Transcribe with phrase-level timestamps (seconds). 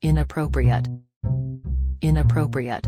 [0.00, 0.86] Inappropriate.
[2.02, 2.86] Inappropriate.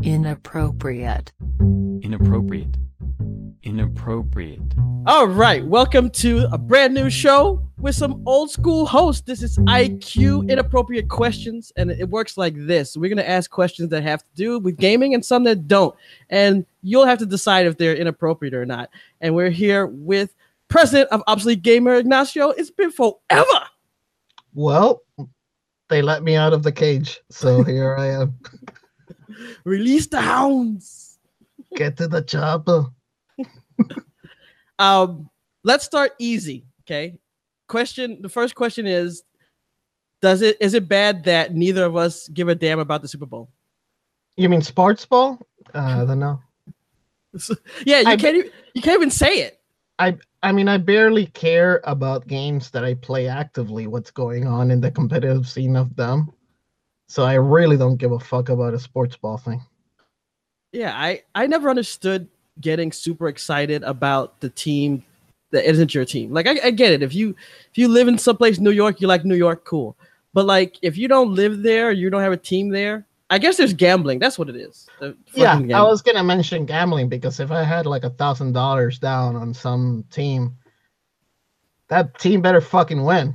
[0.00, 1.32] Inappropriate.
[2.02, 2.76] Inappropriate.
[3.64, 4.74] Inappropriate.
[5.06, 9.22] All right, welcome to a brand new show with some old school hosts.
[9.22, 12.96] This is IQ Inappropriate Questions, and it works like this.
[12.96, 15.96] We're going to ask questions that have to do with gaming and some that don't.
[16.30, 18.88] And you'll have to decide if they're inappropriate or not.
[19.20, 20.32] And we're here with
[20.68, 22.50] President of Obsolete Gamer, Ignacio.
[22.50, 23.66] It's been forever.
[24.54, 25.02] Well,
[25.94, 28.34] they let me out of the cage, so here I am.
[29.64, 31.18] Release the hounds.
[31.76, 32.86] Get to the chopper.
[34.76, 35.30] Um,
[35.62, 36.66] let's start easy.
[36.82, 37.16] Okay.
[37.68, 38.20] Question.
[38.22, 39.22] The first question is:
[40.20, 43.24] Does it is it bad that neither of us give a damn about the Super
[43.24, 43.50] Bowl?
[44.36, 45.38] You mean sports ball?
[45.72, 46.40] Uh, I don't know.
[47.86, 48.36] yeah, you I- can't.
[48.36, 49.60] Even, you can't even say it.
[49.98, 53.86] I I mean, I barely care about games that I play actively.
[53.86, 56.32] What's going on in the competitive scene of them?
[57.08, 59.62] So I really don't give a fuck about a sports ball thing.
[60.72, 62.28] Yeah, I I never understood
[62.60, 65.04] getting super excited about the team
[65.52, 66.32] that isn't your team.
[66.32, 67.02] Like I, I get it.
[67.02, 67.30] If you
[67.70, 69.96] if you live in someplace New York, you like New York, cool.
[70.32, 73.06] But like if you don't live there, you don't have a team there.
[73.30, 74.18] I guess there's gambling.
[74.18, 74.86] That's what it is.
[75.34, 79.34] Yeah, I was gonna mention gambling because if I had like a thousand dollars down
[79.34, 80.56] on some team,
[81.88, 83.34] that team better fucking win.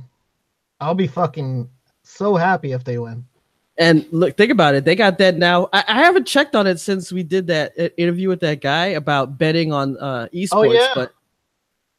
[0.80, 1.68] I'll be fucking
[2.02, 3.26] so happy if they win.
[3.78, 4.84] And look, think about it.
[4.84, 5.68] They got that now.
[5.72, 8.86] I, I haven't checked on it since we did that uh, interview with that guy
[8.86, 10.92] about betting on uh, esports, yeah.
[10.94, 11.14] but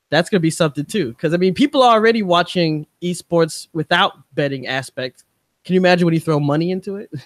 [0.10, 1.10] that's gonna be something too.
[1.10, 5.24] Because I mean, people are already watching esports without betting aspect.
[5.66, 7.12] Can you imagine when you throw money into it?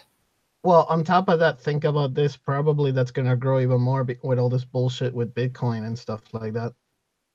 [0.65, 2.35] Well, on top of that, think about this.
[2.35, 6.21] Probably that's gonna grow even more be- with all this bullshit with Bitcoin and stuff
[6.33, 6.73] like that.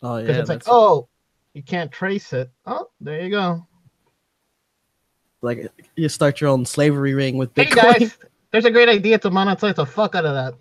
[0.02, 1.06] Oh yeah, Because it's like, oh,
[1.54, 2.50] you can't trace it.
[2.66, 3.64] Oh, there you go.
[5.42, 7.78] like you start your own slavery ring with Bitcoin.
[7.78, 8.18] Hey guys,
[8.50, 10.54] there's a great idea to monetize the fuck out of that.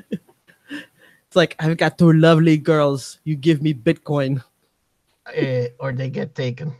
[1.28, 3.20] It's like I've got two lovely girls.
[3.24, 4.42] You give me Bitcoin.
[5.34, 6.72] Eh, or they get taken.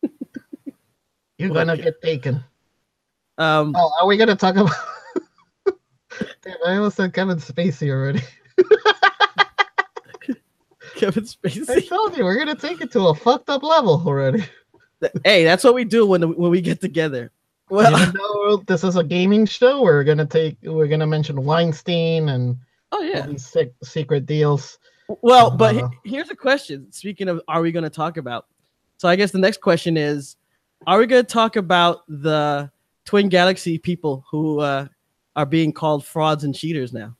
[1.36, 2.42] You're gonna get taken.
[3.38, 4.72] Um, Oh, are we gonna talk about?
[6.42, 8.22] Damn, I almost said Kevin Spacey already.
[10.96, 11.68] Kevin Spacey.
[11.68, 14.44] I told you we're gonna take it to a fucked up level already.
[15.24, 17.30] hey, that's what we do when when we get together.
[17.68, 22.56] Well, though this is a gaming show, we're gonna take we're gonna mention Weinstein and
[22.92, 23.26] oh yeah.
[23.82, 24.78] secret deals.
[25.20, 26.90] Well, but he- Uh, here's a question.
[26.92, 28.46] Speaking of, are we going to talk about?
[28.96, 30.34] So I guess the next question is,
[30.84, 32.68] are we going to talk about the
[33.06, 34.86] Twin Galaxies people who uh,
[35.34, 37.16] are being called frauds and cheaters now?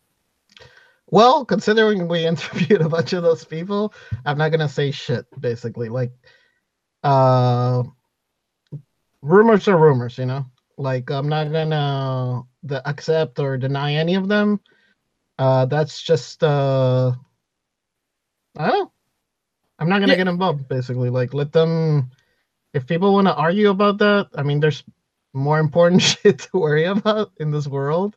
[1.08, 3.94] Well, considering we interviewed a bunch of those people,
[4.26, 5.24] I'm not gonna say shit.
[5.40, 6.12] Basically, like,
[7.04, 7.84] uh,
[9.22, 10.44] rumors are rumors, you know.
[10.76, 14.60] Like, I'm not gonna the accept or deny any of them.
[15.38, 17.12] Uh, that's just uh,
[18.58, 18.92] I don't know.
[19.78, 20.24] I'm not gonna Yeah.
[20.24, 20.68] get involved.
[20.68, 22.10] Basically, like, let them.
[22.74, 24.82] If people want to argue about that, I mean, there's
[25.36, 28.16] more important shit to worry about in this world.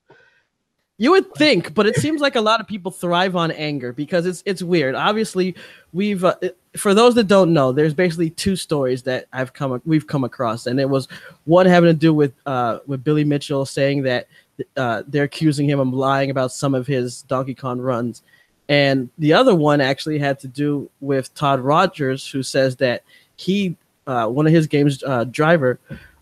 [1.02, 4.26] You would think, but it seems like a lot of people thrive on anger because
[4.26, 4.96] it's it's weird.
[4.96, 5.56] Obviously,
[5.94, 6.36] we've uh,
[6.76, 10.68] for those that don't know, there's basically two stories that I've come we've come across,
[10.68, 11.08] and it was
[11.46, 14.28] one having to do with uh with Billy Mitchell saying that
[14.76, 18.22] uh they're accusing him of lying about some of his Donkey Kong runs,
[18.68, 23.04] and the other one actually had to do with Todd Rogers, who says that
[23.38, 25.80] he uh one of his games uh driver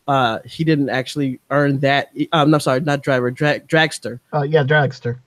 [0.08, 4.64] uh he didn't actually earn that um, I'm sorry not driver drag, dragster Uh, yeah,
[4.64, 5.20] dragster.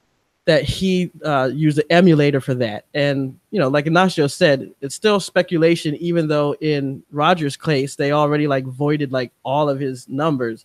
[0.47, 2.87] that he uh, used the emulator for that.
[2.95, 8.13] And you know, like Ignacio said, it's still speculation, even though in Rogers' case they
[8.13, 10.65] already like voided like all of his numbers.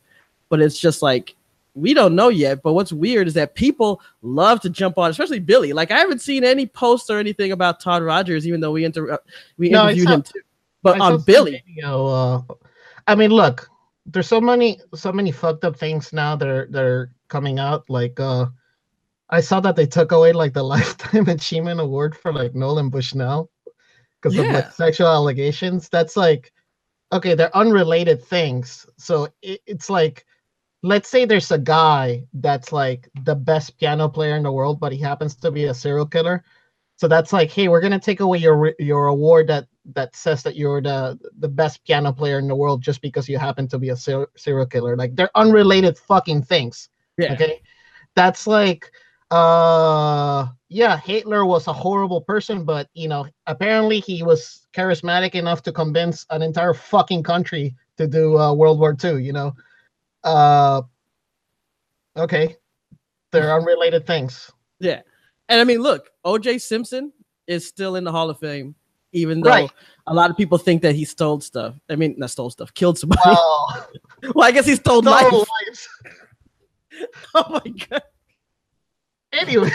[0.50, 1.36] But it's just like
[1.76, 2.64] we don't know yet.
[2.64, 5.74] But what's weird is that people love to jump on, especially Billy.
[5.74, 9.20] Like I haven't seen any posts or anything about Todd Rogers, even though we inter-
[9.58, 10.40] we No, interviewed him too.
[10.84, 12.42] But on Billy, video, uh,
[13.08, 13.70] I mean, look,
[14.06, 17.90] there's so many, so many fucked up things now that are that are coming out.
[17.90, 18.48] Like, uh,
[19.30, 23.50] I saw that they took away like the lifetime achievement award for like Nolan Bushnell
[24.22, 25.90] because of like sexual allegations.
[25.90, 26.54] That's like,
[27.12, 28.86] okay, they're unrelated things.
[28.98, 30.26] So it, it's like,
[30.84, 34.92] let's say there's a guy that's like the best piano player in the world, but
[34.94, 36.44] he happens to be a serial killer.
[36.98, 40.56] So that's like, hey, we're gonna take away your your award that that says that
[40.56, 43.90] you're the the best piano player in the world just because you happen to be
[43.90, 44.96] a ser- serial killer.
[44.98, 46.90] Like they're unrelated fucking things.
[47.18, 47.62] yeah, Okay,
[48.16, 48.92] that's like,
[49.32, 55.62] uh, yeah, Hitler was a horrible person, but you know, apparently he was charismatic enough
[55.64, 59.24] to convince an entire fucking country to do uh, World War II.
[59.24, 59.54] You know,
[60.24, 60.82] Uh,
[62.18, 62.56] okay,
[63.32, 64.52] they're unrelated things.
[64.80, 65.02] Yeah.
[65.50, 67.14] And I mean, look, OJ Simpson
[67.48, 68.76] is still in the Hall of Fame,
[69.16, 69.72] even though Right.
[70.08, 71.76] a lot of people think that he stole stuff.
[71.90, 73.22] I mean, not stole stuff, killed somebody.
[73.26, 73.88] Oh,
[74.36, 75.32] well, I guess he stole no life.
[75.32, 75.90] lives.
[77.34, 78.04] Oh my god.
[79.34, 79.70] Anyway,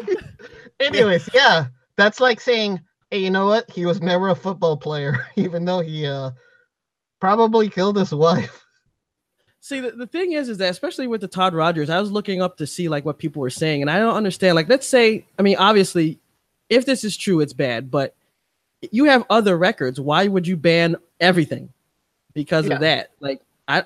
[0.80, 1.66] anyways, yeah,
[1.96, 2.80] that's like saying,
[3.12, 3.70] hey, you know what?
[3.70, 6.30] He was never a football player, even though he uh
[7.20, 8.64] probably killed his wife.
[9.60, 12.40] See, the, the thing is, is that especially with the Todd Rogers, I was looking
[12.42, 14.56] up to see like what people were saying, and I don't understand.
[14.56, 16.18] Like, let's say, I mean, obviously,
[16.68, 18.16] if this is true, it's bad, but
[18.92, 20.00] you have other records.
[20.00, 21.70] Why would you ban everything
[22.34, 22.74] because Yeah.
[22.74, 23.10] of that?
[23.20, 23.84] Like, I,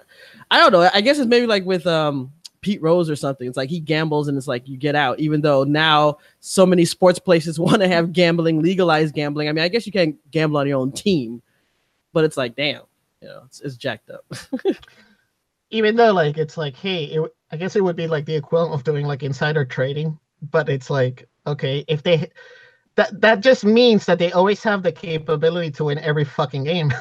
[0.51, 0.89] I don't know.
[0.93, 3.49] I guess it's maybe like with um Pete Rose or something.
[3.49, 6.85] It's like he gambles and it's like you get out, even though now so many
[6.85, 9.49] sports places want to have gambling, legalized gambling.
[9.49, 11.43] I mean, I guess you can't gamble on your own team,
[12.13, 12.83] but it's like, damn,
[13.21, 14.25] you know, it's, it's jacked up.
[15.71, 18.75] Even though, like, it's like, hey, it, I guess it would be like the equivalent
[18.75, 20.19] of doing like insider trading,
[20.51, 22.31] but it's like, okay, if they
[22.97, 26.93] that that just means that they always have the capability to win every fucking game.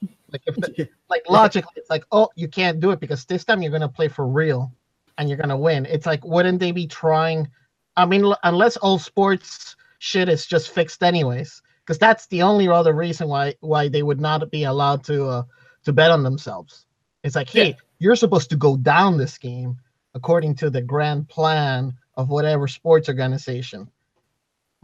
[0.32, 3.62] like if the, like logically it's like oh you can't do it because this time
[3.62, 4.72] you're going to play for real
[5.18, 5.86] and you're going to win.
[5.86, 7.48] It's like wouldn't they be trying?
[7.96, 12.68] I mean l- unless all sports shit is just fixed anyways because that's the only
[12.68, 15.42] other reason why why they would not be allowed to uh
[15.84, 16.86] to bet on themselves.
[17.22, 17.74] It's like hey Yeah.
[17.98, 19.76] you're supposed to go down this game
[20.14, 23.90] according to the grand plan of whatever sports organization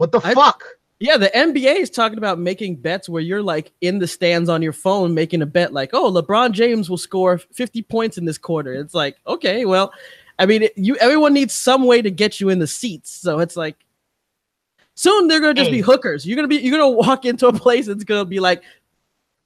[0.01, 0.63] what the I- fuck
[0.99, 4.63] Yeah, the NBA is talking about making bets where you're like in the stands on
[4.63, 8.37] your phone making a bet like, "Oh, LeBron James will score 50 points in this
[8.39, 9.93] quarter." It's like, "Okay, well,
[10.39, 13.39] I mean, it, you everyone needs some way to get you in the seats." So
[13.39, 13.77] it's like
[14.95, 16.25] soon they're going to just be hookers.
[16.25, 18.39] You're going to be you're going to walk into a place that's going to be
[18.39, 18.63] like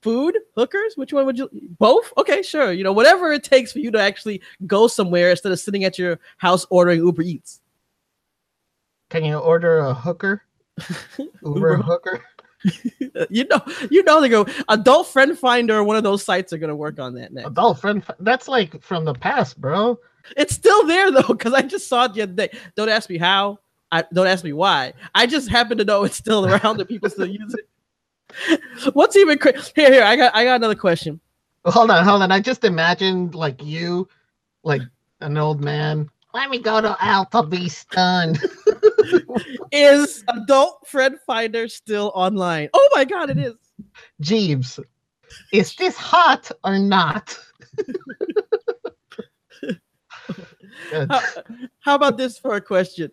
[0.01, 1.49] food, hookers, which one would you
[1.79, 2.13] both?
[2.17, 2.71] Okay, sure.
[2.71, 5.97] You know, whatever it takes for you to actually go somewhere instead of sitting at
[5.99, 7.59] your house ordering Uber Eats.
[9.09, 10.41] can you order a hooker
[11.43, 12.21] uber hooker
[13.29, 15.83] you know, you know they go adult friend finder.
[15.83, 17.47] One of those sites are gonna work on that next.
[17.47, 19.99] Adult friend, that's like from the past, bro.
[20.35, 22.49] It's still there though, because I just saw it the other day.
[22.75, 23.59] Don't ask me how.
[23.91, 24.93] I don't ask me why.
[25.13, 28.59] I just happen to know it's still around and people still use it.
[28.93, 29.91] What's even cra- here?
[29.91, 31.19] Here, I got I got another question.
[31.65, 32.31] Hold on, hold on.
[32.31, 34.07] I just imagined like you,
[34.63, 34.81] like
[35.21, 36.09] an old man.
[36.33, 38.41] Let me go to Alta be stunned.
[39.71, 42.69] Is adult friend finder still online?
[42.73, 43.55] Oh my god, it is.
[44.21, 44.79] Jeeves,
[45.51, 47.37] is this hot or not?
[50.91, 51.21] How,
[51.79, 53.11] how about this for a question?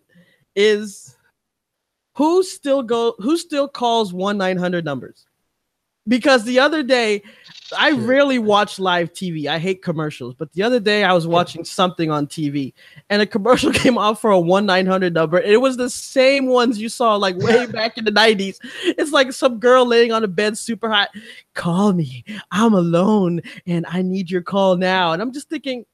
[0.55, 1.17] Is
[2.17, 5.27] who still go who still calls one nine hundred numbers?
[6.09, 7.23] Because the other day,
[7.79, 9.47] I rarely watch live TV.
[9.47, 12.75] I hate commercials, but the other day I was watching something on TV
[13.09, 15.39] and a commercial came out for a one nine hundred number.
[15.39, 18.59] It was the same ones you saw like way back in the nineties.
[18.85, 21.09] It's like some girl laying on a bed, super hot.
[21.55, 22.25] Call me.
[22.51, 25.13] I'm alone and I need your call now.
[25.13, 25.87] And I'm just thinking,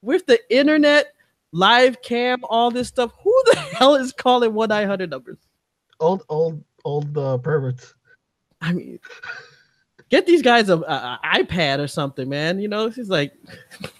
[0.00, 1.12] with the internet,
[1.52, 5.38] live cam, all this stuff, who the hell is calling one nine hundred numbers?
[6.00, 7.94] old, old, old uh, perverts.
[8.60, 8.98] I mean,
[10.08, 12.60] get these guys a, a, a iPad or something, man.
[12.60, 13.32] You know, she's like,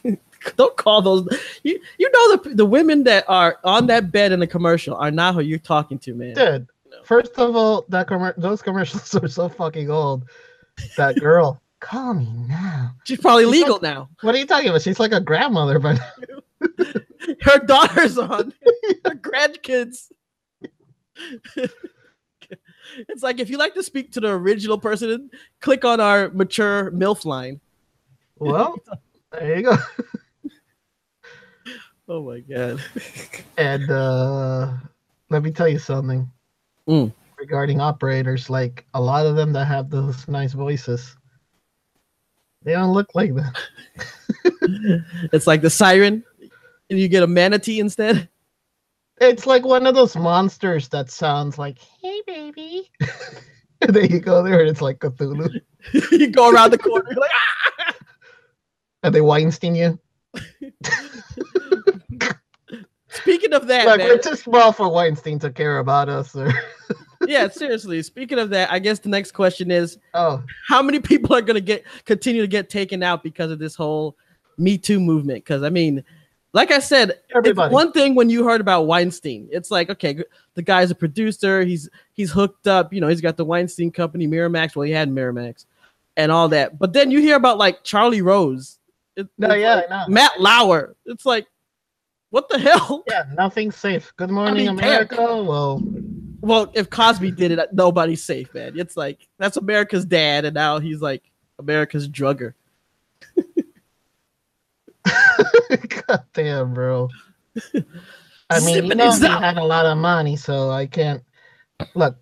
[0.56, 1.28] don't call those.
[1.62, 5.10] You you know the the women that are on that bed in the commercial are
[5.10, 6.34] not who you're talking to, man.
[6.34, 6.96] Dude, No.
[7.05, 10.24] first of all, that commer- those commercials are so fucking old.
[10.96, 12.93] That girl, call me now.
[13.05, 14.08] She's probably She's legal now.
[14.22, 14.82] What are you talking about?
[14.82, 15.98] She's like a grandmother, but
[17.43, 18.53] Her daughter's on.
[19.05, 20.10] Her grandkids.
[23.08, 25.30] It's like if you like to speak to the original person,
[25.60, 27.60] click on our mature MILF line.
[28.36, 28.76] well,
[29.32, 29.76] there you go.
[32.10, 32.80] Oh my god.
[33.58, 34.72] And uh,
[35.28, 36.30] let me tell you something
[36.88, 37.12] Mm.
[37.36, 38.48] regarding operators.
[38.48, 41.14] Like a lot of them that have those nice voices,
[42.62, 43.54] they don't look like that.
[45.34, 46.24] It's like the siren,
[46.88, 48.28] and you get a manatee instead.
[49.20, 52.91] It's like one of those monsters that sounds like "Hey, baby."
[53.81, 55.60] and then you go there, and it's like Cthulhu,
[56.13, 57.94] you go around the corner, you're like, "Ah!"
[59.03, 59.98] and they Weinstein you.
[63.10, 66.37] Speaking of that, Look, man, we're too small for Weinstein to care about us.
[66.37, 66.53] Or
[67.27, 68.03] yeah, seriously.
[68.03, 71.60] Speaking of that, I guess the next question is: oh, How many people are gonna
[71.60, 74.17] get continue to get taken out because of this whole
[74.56, 75.44] Me Too movement?
[75.44, 76.05] Because I mean,
[76.52, 77.72] like I said, Everybody.
[77.74, 80.22] one thing when you heard about Weinstein, it's like okay,
[80.55, 84.26] the guy's a producer, he's he's hooked up, you know, he's got the Weinstein company,
[84.26, 84.74] Miramax.
[84.74, 85.67] Well, he had Miramax,
[86.17, 86.78] and all that.
[86.78, 88.78] But then you hear about like Charlie Rose.
[89.17, 90.08] It- No, yeah, like I know.
[90.08, 90.94] Matt Lauer.
[91.06, 91.46] It's like,
[92.31, 93.05] what the hell?
[93.10, 94.12] Yeah, nothing's safe.
[94.17, 94.78] Good morning, mean, damn.
[94.78, 95.17] America.
[95.19, 95.82] Well,
[96.40, 98.78] Well, if Cosby did it, nobody's safe, man.
[98.78, 101.22] It's like that's America's dad, and now he's like
[101.58, 102.55] America's drugger.
[106.08, 107.08] God damn, bro.
[108.50, 111.22] I mean, you know, he had a lot of money, so I can't.
[111.94, 112.17] Look,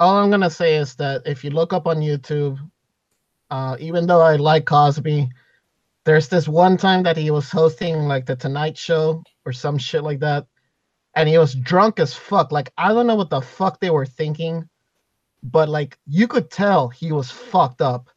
[0.00, 2.58] all I'm gonna say is that if you look up on YouTube,
[3.50, 5.28] uh, even though I like Cosby,
[6.04, 10.02] there's this one time that he was hosting like the Tonight Show or some shit
[10.04, 10.46] like that,
[11.14, 12.52] and he was drunk as fuck.
[12.52, 14.68] Like I don't know what the fuck they were thinking,
[15.42, 18.10] but like you could tell he was fucked up.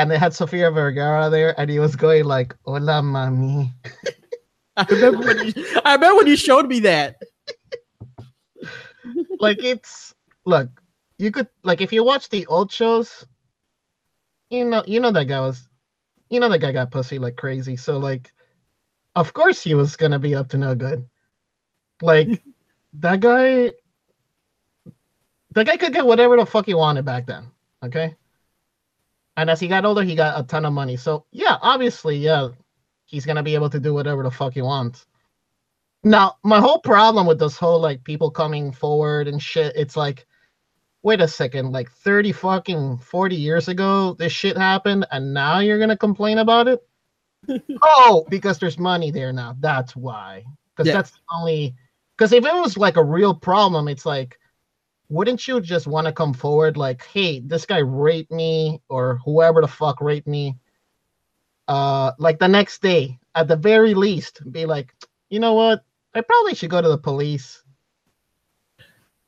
[0.00, 3.70] And they had Sofia Vergara there, and he was going like, "Hola, mami."
[4.76, 5.52] I remember when you,
[5.84, 7.16] I remember when you showed me that.
[9.40, 10.14] like it's
[10.44, 10.68] look
[11.18, 13.26] you could like if you watch the old shows
[14.50, 15.68] you know you know that guy was
[16.28, 18.32] you know that guy got pussy like crazy so like
[19.16, 21.08] of course he was gonna be up to no good
[22.02, 22.42] like
[22.94, 23.70] that guy
[25.52, 27.46] that guy could get whatever the fuck he wanted back then
[27.82, 28.14] okay
[29.40, 32.48] and as he got older he got a ton of money so yeah obviously yeah
[33.06, 35.06] he's gonna be able to do whatever the fuck he wants
[36.02, 40.26] now, my whole problem with this whole like people coming forward and shit, it's like,
[41.02, 45.78] wait a second, like 30 fucking 40 years ago, this shit happened, and now you're
[45.78, 46.86] gonna complain about it?
[47.82, 49.56] oh, because there's money there now.
[49.60, 50.44] That's why.
[50.74, 50.94] Because Yeah.
[50.94, 51.76] that's the only
[52.16, 54.39] because if it was like a real problem, it's like,
[55.10, 59.60] wouldn't you just want to come forward like, hey, this guy raped me, or whoever
[59.60, 60.56] the fuck raped me?
[61.66, 64.94] Uh, like the next day, at the very least, be like,
[65.28, 65.84] you know what?
[66.14, 67.62] I probably should go to the police.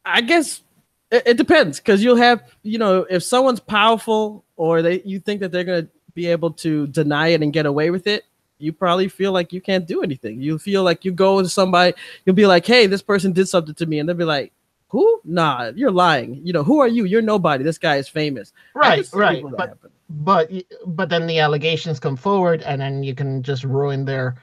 [0.04, 0.62] I guess
[1.10, 5.40] it, it depends because you'll have you know if someone's powerful or they you think
[5.40, 8.24] that they're gonna be able to deny it and get away with it.
[8.58, 10.40] You probably feel like you can't do anything.
[10.40, 13.74] You feel like you go to somebody, you'll be like, "Hey, this person did something
[13.74, 14.52] to me," and they'll be like,
[14.92, 15.22] "Who?
[15.24, 16.40] Nah, you're lying.
[16.44, 17.06] You know, who are you?
[17.06, 17.64] You're nobody.
[17.64, 19.42] This guy is famous." Right, right.
[19.56, 19.78] But
[20.10, 20.52] but
[20.86, 24.36] but then the allegations come forward, and then you can just ruin their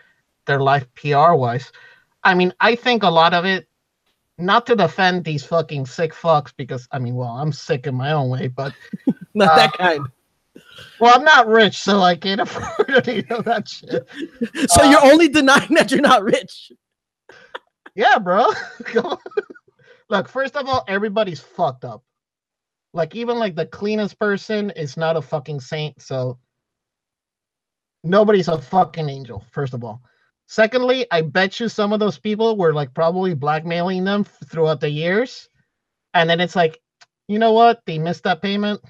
[0.48, 1.72] their life PR wise.
[2.24, 3.68] I mean, I think a lot of it,
[4.40, 8.14] not to defend these fucking sick fucks, because I mean, well, I'm sick in my
[8.14, 8.74] own way, but
[9.36, 10.08] not uh, that kind.
[11.00, 14.08] well, I'm not rich, so I can't afford any of that shit.
[14.72, 16.72] So uh, you're only denying that you're not rich.
[17.94, 18.52] Yeah, bro.
[18.86, 19.18] Come on.
[20.10, 22.04] Look, first of all, everybody's fucked up.
[22.94, 26.40] Like even like the cleanest person is not a fucking saint, so
[28.04, 30.02] nobody's a fucking angel, first of all.
[30.48, 34.90] Secondly, I bet you some of those people were like probably blackmailing them throughout the
[34.90, 35.48] years.
[36.16, 36.82] And then it's like,
[37.28, 37.82] you know what?
[37.86, 38.82] They missed that payment.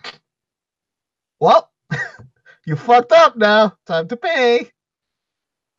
[1.42, 1.70] Well,
[2.66, 3.78] you fucked up now.
[3.86, 4.72] Time to pay.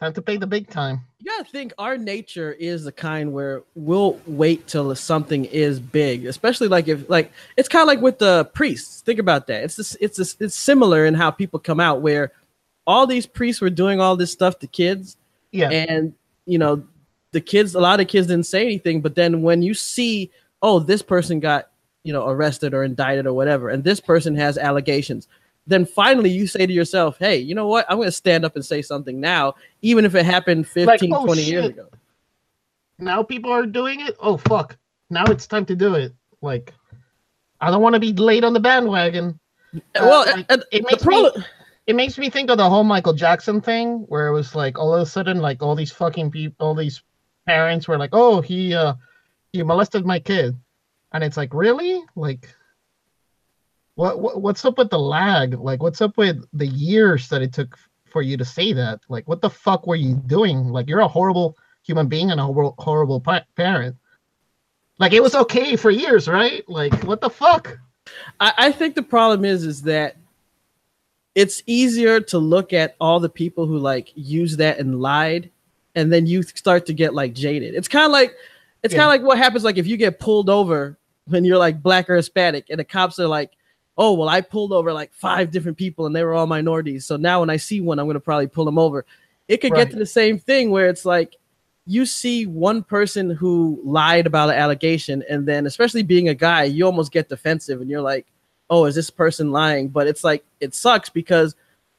[0.00, 1.00] Time to pay the big time.
[1.19, 6.25] You gotta think our nature is the kind where we'll wait till something is big,
[6.25, 9.02] especially like if like it's kind of like with the priests.
[9.02, 9.62] Think about that.
[9.62, 12.33] It's this, it's this, it's similar in how people come out where
[12.87, 15.19] all these priests were doing all this stuff to kids,
[15.52, 15.69] Yeah.
[15.71, 16.14] and
[16.47, 16.83] you know
[17.33, 20.30] the kids, a lot of kids didn't say anything, but then when you see,
[20.62, 21.69] oh, this person got
[22.04, 25.28] you know arrested or indicted or whatever, and this person has allegations.
[25.67, 27.87] Then finally you say to yourself, hey, you know what?
[27.88, 31.26] I'm going to stand up and say something now, even if it happened 15, oh,
[31.26, 31.88] 20 years ago.
[32.99, 34.17] now people are doing it.
[34.21, 34.76] Oh fuck!
[35.11, 36.12] Now it's time to do it.
[36.43, 36.73] Like,
[37.61, 39.38] I don't want to be late on the bandwagon.
[39.75, 41.45] Uh, well, like, and- it makes problem, me
[41.87, 44.95] it makes me think of the whole Michael Jackson thing, where it was like all
[44.95, 47.02] of a sudden, like all these fucking people, all these
[47.47, 48.95] parents were like, "Oh, he uh
[49.52, 50.57] he molested my kid,"
[51.12, 52.02] and it's like, really?
[52.14, 52.49] Like,
[54.00, 55.52] what, what what's up with the lag?
[55.54, 57.76] Like, what's up with the years that it took
[58.11, 59.00] for you to say that?
[59.11, 60.69] Like, what the fuck were you doing?
[60.69, 63.95] Like, you're a horrible human being and a horrible horrible pa- parent.
[64.99, 66.66] Like, it was okay for years, right?
[66.66, 67.78] Like, what the fuck?
[68.40, 70.16] I, I think the problem is is that
[71.35, 75.50] it's easier to look at all the people who like use that and lied,
[75.95, 77.75] and then you start to get like jaded.
[77.75, 78.35] It's kind of like
[78.83, 79.00] it's Yeah.
[79.00, 82.09] kind of like what happens like if you get pulled over when you're like black
[82.09, 83.52] or Hispanic, and the cops are like,
[83.99, 87.06] "Oh, well, I pulled over like five different people, and they were all minorities.
[87.06, 89.04] So now when I see one, I'm gonna probably pull them over."
[89.49, 89.85] It could Right.
[89.85, 91.37] get to the same thing where it's like
[91.87, 96.64] you see one person who lied about an allegation, and then especially being a guy,
[96.64, 98.26] you almost get defensive, and you're like,
[98.68, 101.56] "Oh, is this person lying?" But it's like it sucks because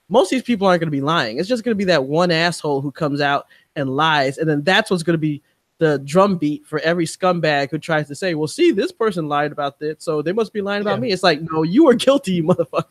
[0.10, 1.38] most of these people aren't going to be lying.
[1.38, 4.62] It's just going to be that one asshole who comes out and lies, and then
[4.63, 5.41] that's what's going to be
[5.82, 9.52] the drum beat for every scumbag who tries to say, "Well, see, this person lied
[9.52, 11.02] about this, so they must be lying about Yeah.
[11.02, 12.86] me." It's like, no, you are guilty, you motherfucker.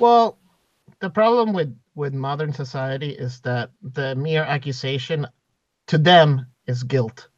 [0.00, 0.36] Well,
[1.00, 5.28] the problem with with modern society is that the mere accusation
[5.86, 7.28] to them is guilt.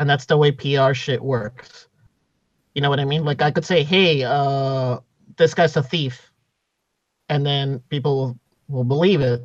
[0.00, 1.86] And that's the way PR shit works.
[2.74, 3.24] You know what I mean?
[3.24, 4.98] Like I could say, "Hey, uh
[5.36, 6.32] this guy's a thief."
[7.28, 9.42] And then people will, will believe it.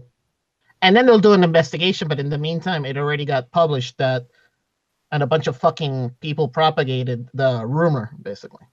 [0.82, 4.28] And then they'll do an investigation, but in the meantime, it already got published that
[5.12, 8.66] and a bunch of fucking people propagated the rumor basically.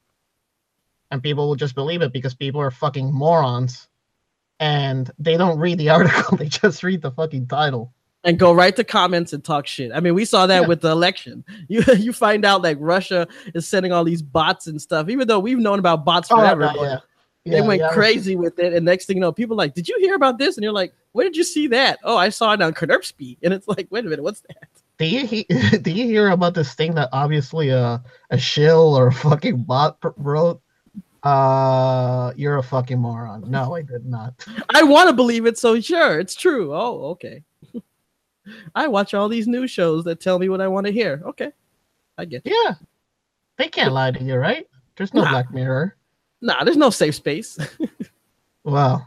[1.11, 3.89] And people will just believe it because people are fucking morons
[4.61, 7.93] and they don't read the article, they just read the fucking title.
[8.25, 9.91] and go right to comments and talk shit.
[9.95, 10.69] I mean, we saw that Yeah.
[10.69, 11.45] with the election.
[11.69, 15.39] You you find out like Russia is sending all these bots and stuff, even though
[15.41, 16.61] we've known about bots oh, forever.
[16.67, 16.99] no, but Oh,
[17.45, 17.61] yeah.
[17.61, 17.89] They went yeah.
[17.89, 20.39] crazy with it, and next thing you know, people are like, "Did you hear about
[20.39, 23.37] this?" And you're like, "Where did you see that?" Oh, I saw it on Knerpsky,
[23.43, 24.69] and it's like, "Wait a minute, what's that?"
[24.99, 25.45] Do you he-
[25.83, 29.99] do you hear about this thing that obviously a a shill or a fucking bot
[30.17, 30.61] wrote?
[31.25, 33.49] Uh, you're a fucking moron.
[33.49, 34.35] No, I did not.
[34.75, 36.75] I want to believe it, so sure, it's true.
[36.75, 37.43] Oh, okay.
[38.75, 41.23] I watch all these news shows that tell me what I want to hear.
[41.27, 41.51] Okay,
[42.19, 42.43] I get.
[42.45, 42.53] It.
[42.53, 42.75] Yeah,
[43.57, 44.67] they can't lie to you, right?
[44.97, 45.31] There's no Nah.
[45.31, 45.97] Black Mirror.
[46.43, 47.59] Nah, there's no safe space.
[48.65, 49.07] wow.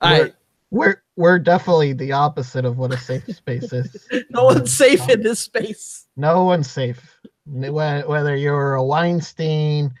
[0.00, 0.32] I
[0.70, 4.08] we're we're definitely the opposite of what a safe space is.
[4.30, 6.06] no one's safe in this space.
[6.16, 7.18] No one's safe.
[7.46, 9.92] Whether you're a Weinstein,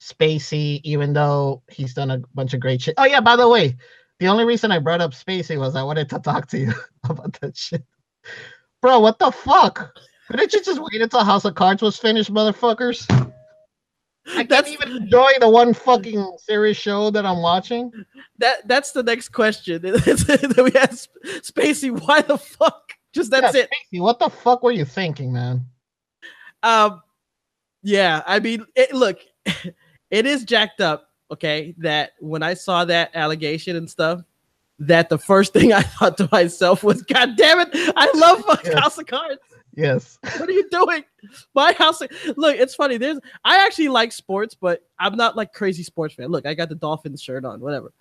[0.00, 2.94] Spacey, even though he's done a bunch of great shit.
[2.98, 3.76] Oh yeah, by the way,
[4.18, 6.72] the only reason I brought up Spacey was I wanted to talk to you
[7.08, 7.84] about that shit.
[8.80, 9.96] Bro, what the fuck?
[10.28, 13.04] Couldn't you just wait until House of Cards was finished, motherfuckers?
[14.32, 17.92] I can't That's- even enjoy the one fucking serious show that I'm watching.
[18.38, 19.82] That that's the next question.
[19.82, 21.08] that we asked
[21.42, 22.92] Spacey, why the fuck?
[23.12, 23.70] Just that's Yeah, it.
[23.92, 25.66] Spacey, what the fuck were you thinking, man?
[26.62, 27.02] Um,
[27.82, 29.18] yeah, I mean, it, look,
[30.10, 31.08] it is jacked up.
[31.32, 34.20] Okay, that when I saw that allegation and stuff,
[34.80, 38.64] that the first thing I thought to myself was, "God damn it, I love fuck
[38.64, 38.78] Yes.
[38.78, 39.40] House of Cards.
[39.74, 40.18] Yes.
[40.22, 41.04] What are you doing?
[41.54, 42.00] My house."
[42.36, 42.96] Look, it's funny.
[42.96, 46.28] There's, I actually like sports, but I'm not like crazy sports fan.
[46.28, 47.92] Look, I got the Dolphins shirt on, whatever.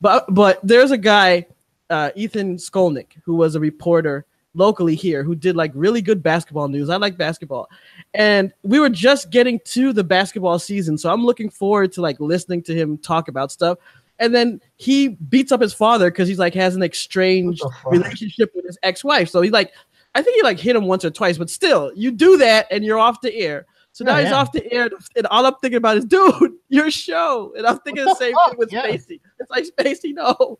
[0.00, 1.46] But but there's a guy,
[1.90, 6.68] uh, Ethan Skolnick, who was a reporter locally here who did like really good basketball
[6.68, 6.88] news.
[6.88, 7.68] I like basketball.
[8.14, 10.96] And we were just getting to the basketball season.
[10.96, 13.78] So I'm looking forward to like listening to him talk about stuff.
[14.20, 17.76] And then he beats up his father because he's like has an estranged What the
[17.82, 17.92] fuck?
[17.92, 19.28] relationship with his ex-wife.
[19.28, 19.72] So he like
[20.14, 22.84] I think he like hit him once or twice, but still, you do that and
[22.84, 23.66] you're off the air.
[23.92, 24.36] So now Yeah, he's yeah.
[24.36, 27.52] off the air, and all I'm thinking about is, dude, your show.
[27.56, 28.86] And I'm thinking the same thing with Yeah.
[28.86, 29.20] Spacey.
[29.38, 30.58] It's like Spacey, no,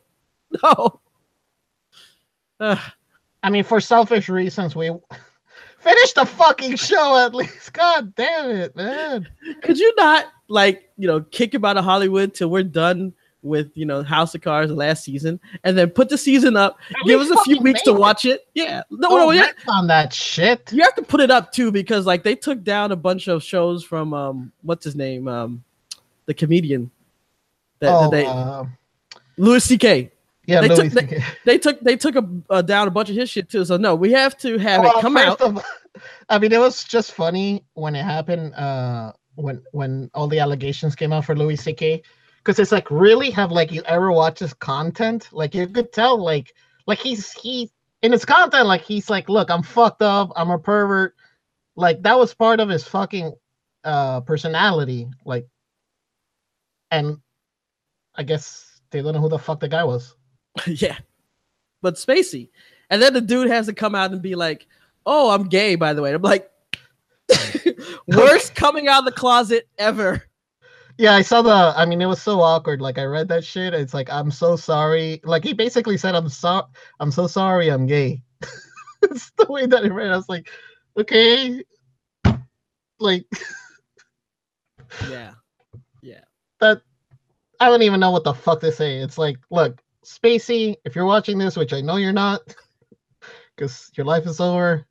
[0.62, 1.00] no.
[3.42, 4.90] I mean, for selfish reasons, we
[5.80, 7.72] finish the fucking show at least.
[7.72, 9.28] God damn it, man.
[9.62, 13.12] could you not like you know kick him out of Hollywood till we're done
[13.44, 16.78] with you know House of Cards last season, and then put the season up?
[17.06, 18.00] Give us a few weeks to made it?
[18.00, 18.46] watch it.
[18.54, 19.50] Yeah, no, Don't no, yeah.
[19.68, 20.72] on that shit.
[20.72, 23.42] You have to put it up too because like they took down a bunch of
[23.42, 25.62] shows from um what's his name um
[26.26, 26.90] the comedian
[27.80, 28.64] that, that Oh, they uh,
[29.36, 30.10] Louis C.K.
[30.46, 31.22] yeah, they Louis took- CK.
[31.44, 33.64] They took they took a, uh, down a bunch of his shit too.
[33.64, 35.40] So no, we have to have Well, it come out.
[35.40, 35.62] of
[36.28, 38.54] I mean, it was just funny when it happened.
[38.54, 42.02] Uh, when when all the allegations came out for Louis C.K.
[42.44, 45.28] Because it's like, really, have like you ever watched his content?
[45.32, 46.52] Like you could tell, like
[46.86, 47.70] like he's he
[48.02, 51.14] in his content, like he's like, look, I'm fucked up, I'm a pervert.
[51.74, 53.32] Like that was part of his fucking
[53.82, 55.08] uh personality.
[55.24, 55.46] Like,
[56.90, 57.18] and
[58.14, 60.14] I guess they don't know who the fuck the guy was.
[60.66, 60.98] yeah,
[61.80, 62.50] but Spacey,
[62.90, 64.66] and then the dude has to come out and be like,
[65.06, 66.50] "Oh, I'm gay." By the way, I'm like,
[68.06, 70.22] worst coming out of the closet ever.
[70.98, 71.74] Yeah, I saw the.
[71.76, 72.80] I mean, it was so awkward.
[72.80, 73.74] Like, I read that shit.
[73.74, 75.20] It's like, I'm so sorry.
[75.24, 76.62] Like, he basically said, "I'm so,
[77.00, 78.22] I'm so sorry, I'm gay."
[79.02, 80.08] it's the way that I read.
[80.08, 80.12] it.
[80.12, 80.48] I was like,
[80.96, 81.64] okay,
[83.00, 83.26] like
[85.10, 85.32] Yeah,
[86.02, 86.24] yeah.
[86.60, 86.82] that.
[87.60, 88.98] I don't even know what the fuck to say.
[88.98, 92.42] It's like, look, Spacey, if you're watching this, which I know you're not,
[93.56, 94.86] because your life is over.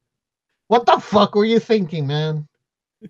[0.68, 2.48] What the fuck were you thinking, man?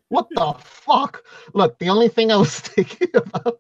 [0.10, 1.24] What the fuck?
[1.54, 3.60] Look, the only thing I was thinking about,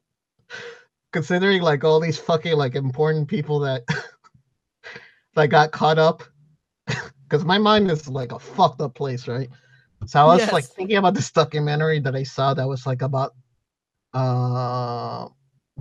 [1.12, 3.84] considering like all these fucking like important people that
[5.36, 6.24] that got caught up,
[6.88, 9.50] because my mind is like a fucked up place, right?
[10.06, 13.34] So I was like thinking about this documentary that I saw that was like about
[14.13, 15.28] uh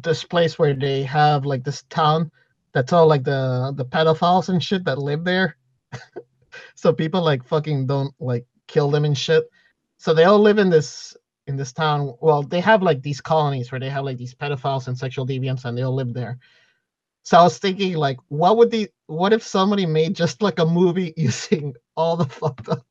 [0.03, 2.31] this place where they have like this town
[2.73, 5.57] that's all like the the pedophiles and shit that live there.
[6.75, 9.45] so people like fucking don't like kill them and shit.
[10.03, 12.15] So they all live in this in this town.
[12.21, 15.65] Well, they have like these colonies where they have like these pedophiles and sexual deviants,
[15.65, 16.38] and they all live there.
[17.23, 20.67] So I was thinking, like, what would the what if somebody made just like a
[20.67, 22.85] movie using all the fucked up,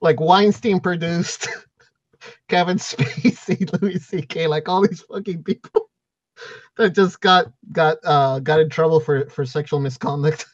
[0.00, 1.48] like Weinstein produced,
[2.48, 5.90] Kevin Spacey, Louis C.K., like all these fucking people
[6.78, 10.46] that just got got uh got in trouble for for sexual misconduct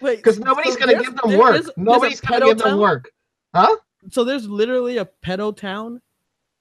[0.00, 1.56] Wait, because nobody's so gonna give them work.
[1.56, 3.10] is- there's a nobody's gonna give them work,
[3.52, 3.76] huh?
[4.08, 6.00] So there's literally a pedo town.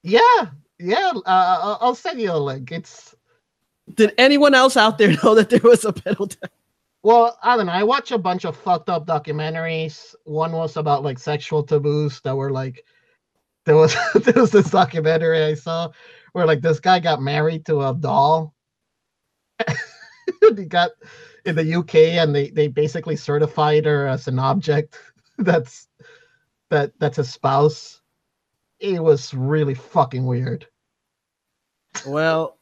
[0.03, 0.47] Yeah,
[0.79, 1.11] yeah.
[1.15, 1.21] Uh,
[1.61, 2.71] I'll I'll send you a link.
[2.71, 3.15] It's
[3.93, 6.49] Did anyone else out there know that there was a pedo town?
[7.01, 7.71] Well, I don't know.
[7.71, 10.15] I watch a bunch of fucked up documentaries.
[10.25, 12.83] One was about like sexual taboos that were like
[13.65, 15.91] there was there was this documentary I saw
[16.33, 18.53] where like this guy got married to a doll.
[20.55, 20.91] he got
[21.45, 24.99] in the UK and they they basically certified her as an object
[25.37, 25.87] that's
[26.69, 28.01] that that's a spouse.
[28.79, 30.67] It was really fucking weird.
[32.05, 32.57] Well,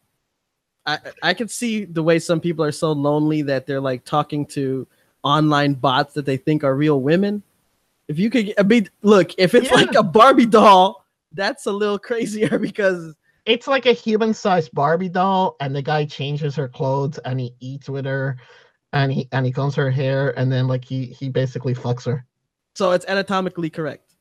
[0.85, 4.45] I I can see the way some people are so lonely that they're like talking
[4.47, 4.87] to
[5.23, 7.43] online bots that they think are real women.
[8.07, 9.75] If you could, I mean, look, if it's Yeah.
[9.75, 13.13] like a Barbie doll, that's a little crazier because
[13.45, 17.89] it's like a human-sized Barbie doll, and the guy changes her clothes and he eats
[17.89, 18.37] with her,
[18.93, 22.25] and he and he combs her hair, and then like he he basically fucks her.
[22.77, 24.13] So it's anatomically correct.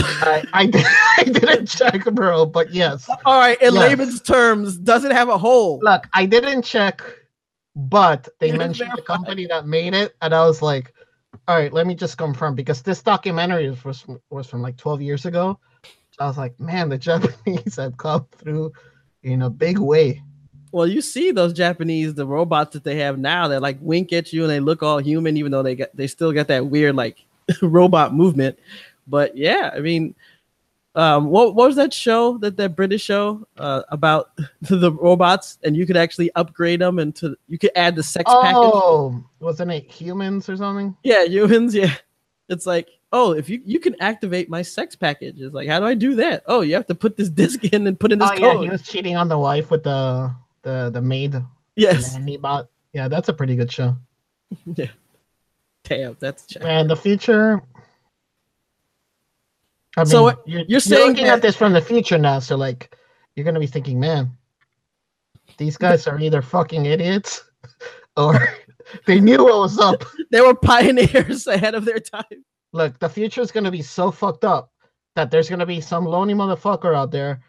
[0.00, 0.84] I I, did,
[1.18, 3.08] I didn't check, bro, but yes.
[3.24, 3.80] All right, in Yes.
[3.80, 5.78] layman's terms, does it have a hole?
[5.80, 7.02] Look, I didn't check,
[7.76, 10.92] but they You mentioned the company that made it, and I was like,
[11.46, 15.02] all right, let me just confirm because this documentary was was, was from like 12
[15.02, 15.60] years ago.
[16.18, 18.72] I was like, man, the Japanese have come through
[19.22, 20.20] in a big way.
[20.74, 24.32] Well, you see those Japanese, the robots that they have now, that like wink at
[24.32, 26.96] you and they look all human, even though they got they still got that weird
[26.96, 27.24] like
[27.62, 28.58] robot movement.
[29.06, 30.16] But yeah, I mean,
[30.96, 34.32] um, what, what was that show that that British show uh, about
[34.62, 38.58] the robots, and you could actually upgrade them into you could add the sex package.
[38.58, 40.96] Oh, wasn't it humans or something?
[41.04, 41.72] Yeah, humans.
[41.76, 41.94] Yeah,
[42.48, 45.40] it's like oh, if you you can activate my sex package.
[45.40, 46.42] It's like how do I do that?
[46.46, 48.64] Oh, you have to put this disc in and put in this Oh yeah, code.
[48.64, 50.34] he was cheating on the wife with the
[50.64, 51.36] the the maid.
[51.76, 52.68] yes, And bought.
[52.92, 53.96] Yeah, that's a pretty good show.
[54.76, 54.90] Yeah.
[55.84, 56.62] Damn, that's check.
[56.62, 57.62] Man, the future.
[59.96, 62.18] I mean, uh, So what- you're, you're saying looking that- at this from the future
[62.18, 62.96] now, so like
[63.36, 64.30] you're gonna be thinking, man,
[65.58, 67.44] these guys are either fucking idiots
[68.16, 68.48] or
[69.06, 70.04] they knew what was up.
[70.30, 72.44] They were pioneers ahead of their time.
[72.72, 74.70] Look, the future is gonna be so fucked up
[75.16, 77.42] that there's gonna be some lonely motherfucker out there,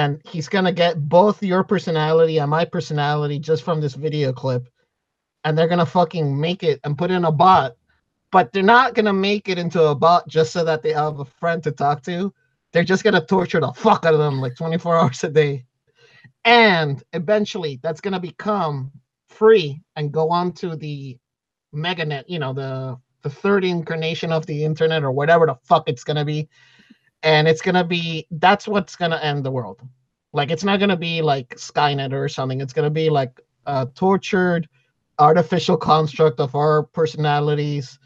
[0.00, 4.66] and he's gonna get both your personality and my personality just from this video clip,
[5.44, 7.74] and they're gonna fucking make it and put in a bot,
[8.32, 11.24] but they're not gonna make it into a bot just so that they have a
[11.26, 12.32] friend to talk to.
[12.72, 15.66] They're just gonna torture the fuck out of them like 24 hours a day,
[16.46, 18.90] and eventually that's gonna become
[19.28, 21.18] free and go on to the
[21.74, 26.04] meganet, you know, the the third incarnation of the internet or whatever the fuck it's
[26.04, 26.48] gonna be.
[27.22, 29.82] And it's gonna be that's what's gonna end the world.
[30.32, 32.60] Like it's not gonna be like Skynet or something.
[32.60, 34.68] It's gonna be like a tortured
[35.18, 37.98] artificial construct of our personalities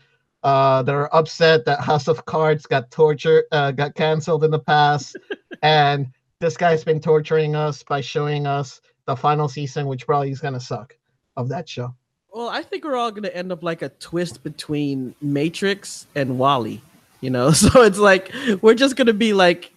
[0.43, 4.59] uh, that are upset that House of Cards got tortured, uh, got canceled in the
[4.59, 5.17] past,
[5.63, 6.09] and
[6.41, 10.61] this guy's been torturing us by showing us the final season, which probably is gonna
[10.61, 10.97] suck
[11.37, 11.95] of that show.
[12.31, 16.83] Well, I think we're all gonna end up like a twist between Matrix and WALL-E.
[17.25, 19.73] You know, so it's like we're just gonna be like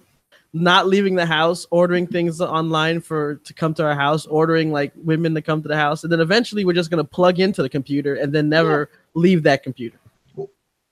[0.51, 4.91] not leaving the house, ordering things online for to come to our house, ordering like
[4.97, 7.69] women to come to the house, and then eventually we're just gonna plug into the
[7.69, 9.97] computer and then never leave that computer.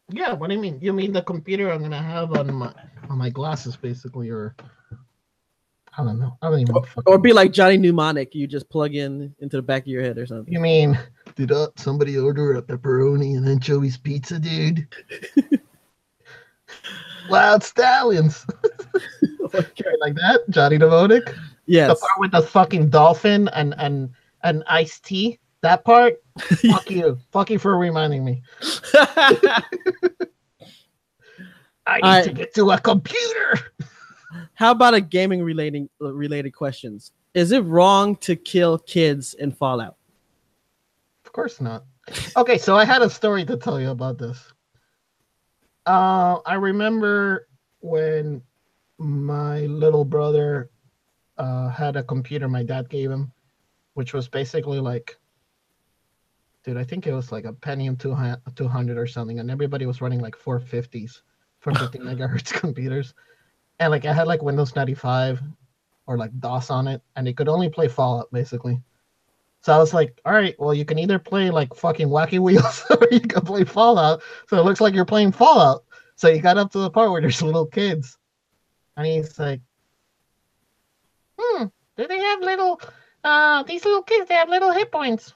[0.09, 0.79] Yeah, what do you mean?
[0.81, 2.73] You mean the computer I'm gonna have on my
[3.09, 4.55] on my glasses, basically, or
[5.97, 6.37] I don't know.
[6.41, 6.73] I don't even.
[6.73, 10.03] fucking- Or be like Johnny Mnemonic, you just plug in into the back of your
[10.03, 10.53] head or something.
[10.53, 10.97] You mean
[11.35, 14.87] did uh, somebody order a pepperoni and anchovies pizza, dude?
[17.29, 18.45] Wild stallions,
[19.53, 20.41] like that.
[20.49, 21.25] Johnny Mnemonic.
[21.67, 24.11] The part with the fucking dolphin and and
[24.43, 25.39] and iced tea.
[25.61, 26.21] That part.
[26.39, 27.17] Fuck you.
[27.31, 28.43] Fuck you for reminding me.
[31.87, 33.59] I need I- to get to a computer.
[34.55, 37.11] How about a gaming relating uh, related questions?
[37.33, 39.95] Is it wrong to kill kids in Fallout?
[41.25, 41.85] Of course not.
[42.37, 44.53] Okay, so I had a story to tell you about this.
[45.85, 47.47] Uh, I remember
[47.79, 48.41] when
[48.97, 50.71] my little brother
[51.37, 53.31] uh, had a computer my dad gave him,
[53.93, 55.17] which was basically like,
[56.63, 60.01] dude, I think it was like a Pentium 200 200 or something, and everybody was
[60.01, 61.21] running like 450s,
[61.59, 63.13] 450 megahertz computers.
[63.79, 65.41] And like I had like Windows 95
[66.07, 68.81] or like DOS on it, and it could only play Fallout basically.
[69.65, 72.85] So I was like, all right, well, you can either play like fucking Wacky Wheels
[72.91, 74.21] or you can play Fallout.
[74.47, 75.85] So it looks like you're playing Fallout.
[76.15, 78.15] So you got up to the part where there's little kids.
[78.95, 79.61] And he's like,
[81.35, 81.63] hmm,
[81.97, 82.79] do they have little,
[83.23, 85.33] uh, these little kids, they have little hit points.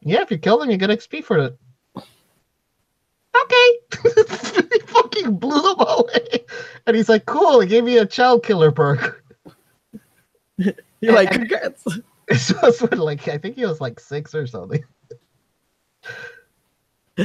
[0.00, 1.56] Yeah, if you kill them, you get XP for it.
[3.44, 3.78] Okay.
[4.72, 6.46] he fucking blew them away.
[6.84, 9.24] And he's like, cool, he gave me a child killer perk.
[10.56, 11.86] You're like, congrats.
[12.30, 14.84] This was when, like, I think he was like six or something.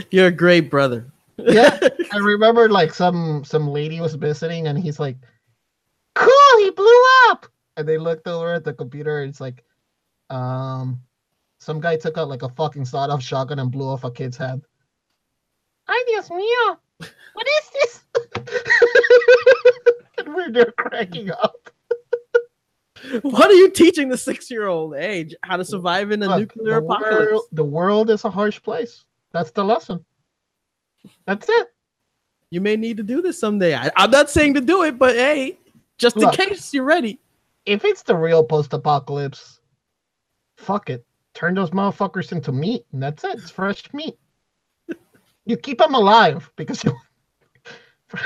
[0.10, 1.06] You're a great brother.
[1.38, 1.78] Yeah.
[2.12, 5.18] I remember like some some lady was visiting and he's like,
[6.16, 7.46] Cool, he blew up.
[7.78, 9.64] And they looked over at the computer and it's like,
[10.30, 11.02] um
[11.60, 14.38] some guy took out like a fucking sawed off shotgun and blew off a kid's
[14.38, 14.62] head.
[15.88, 16.78] Ay Dios mío.
[17.34, 18.04] What is this?
[20.18, 21.70] and we're there cracking up.
[23.22, 25.36] What are you teaching the six year old age?
[25.44, 27.32] How to survive in a Look, nuclear the apocalypse?
[27.32, 29.04] World, the world is a harsh place.
[29.32, 30.04] That's the lesson.
[31.26, 31.68] That's it.
[32.52, 33.76] You may need to do this someday.
[33.76, 35.58] I, I'm not saying to do it, but hey,
[35.98, 36.40] just Look.
[36.40, 37.20] in case you're ready.
[37.66, 39.60] If it's the real post apocalypse,
[40.58, 41.06] fuck it.
[41.34, 43.36] Turn those motherfuckers into meat, and that's it.
[43.36, 44.18] It's fresh meat.
[45.48, 46.92] You keep them alive because you.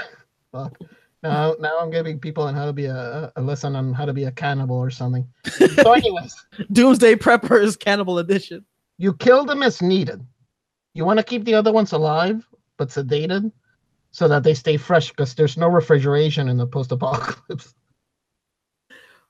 [0.53, 0.77] Fuck.
[1.21, 4.13] Now, now I'm giving people on how to be a, a lesson on how to
[4.13, 5.27] be a cannibal or something.
[5.81, 6.33] So, anyways,
[6.71, 8.65] Doomsday Preppers Cannibal Edition.
[8.97, 10.25] you kill them as needed.
[10.93, 12.45] You want to keep the other ones alive
[12.77, 13.51] but sedated,
[14.11, 17.73] so that they stay fresh because there's no refrigeration in the post-apocalypse.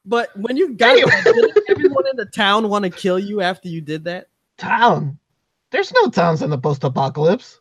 [0.06, 1.12] But when you got Anyway.
[1.69, 4.28] everyone in the town want to kill you after you did that?
[4.58, 5.17] Town.
[5.71, 7.60] There's no towns in the post-apocalypse.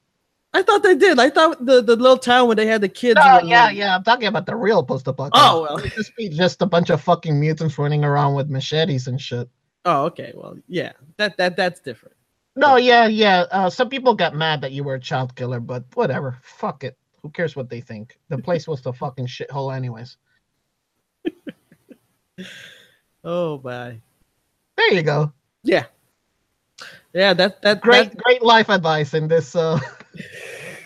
[0.55, 1.19] I thought they did.
[1.19, 3.21] I thought the, the little town where they had the kids.
[3.23, 3.97] No, were- yeah, yeah.
[3.97, 5.39] I'm talking about the real post-apocalypse.
[5.39, 5.79] Oh well.
[5.79, 9.49] It'd just be just a bunch of fucking mutants running around with machetes and shit.
[9.85, 10.33] Oh okay.
[10.35, 10.93] Well, yeah.
[11.19, 12.15] That that that's different.
[12.57, 13.45] No, yeah, yeah.
[13.53, 16.39] Uh, some people got mad that you were a child killer, but whatever.
[16.43, 16.97] Fuck it.
[17.23, 18.19] Who cares what they think?
[18.31, 20.17] The place was the fucking shithole, anyways.
[23.25, 24.01] Oh my.
[24.77, 25.33] There you go.
[25.65, 25.87] Yeah.
[27.13, 27.35] Yeah.
[27.35, 29.57] That that Great, That, great life advice in this.
[29.57, 29.79] Uh,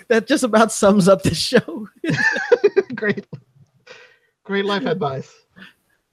[0.08, 1.88] that just about sums up the show.
[2.94, 3.26] great,
[4.44, 5.32] great life advice.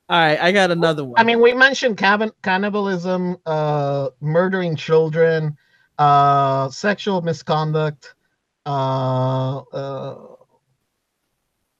[0.09, 0.39] All right.
[0.39, 1.19] I got another one.
[1.19, 5.55] I mean, we mentioned cabin, cannibalism, uh, murdering children,
[5.99, 8.15] uh, sexual misconduct,
[8.65, 10.35] uh, uh,